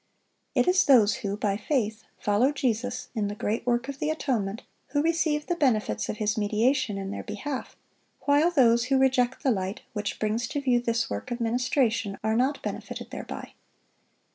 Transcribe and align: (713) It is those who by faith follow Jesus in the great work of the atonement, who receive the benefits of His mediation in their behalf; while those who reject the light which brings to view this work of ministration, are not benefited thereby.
(713) 0.55 0.63
It 0.63 0.67
is 0.67 0.85
those 0.85 1.15
who 1.17 1.37
by 1.37 1.55
faith 1.57 2.05
follow 2.17 2.51
Jesus 2.51 3.09
in 3.13 3.27
the 3.27 3.35
great 3.35 3.67
work 3.67 3.87
of 3.87 3.99
the 3.99 4.09
atonement, 4.09 4.63
who 4.87 5.01
receive 5.03 5.45
the 5.45 5.53
benefits 5.55 6.09
of 6.09 6.17
His 6.17 6.39
mediation 6.39 6.97
in 6.97 7.11
their 7.11 7.21
behalf; 7.21 7.75
while 8.21 8.49
those 8.49 8.85
who 8.85 8.97
reject 8.97 9.43
the 9.43 9.51
light 9.51 9.81
which 9.93 10.17
brings 10.17 10.47
to 10.47 10.61
view 10.61 10.79
this 10.81 11.07
work 11.11 11.29
of 11.29 11.39
ministration, 11.39 12.17
are 12.23 12.35
not 12.35 12.63
benefited 12.63 13.11
thereby. 13.11 13.53